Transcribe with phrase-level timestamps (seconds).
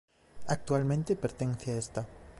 [0.55, 2.01] Actualmente pertence a esta.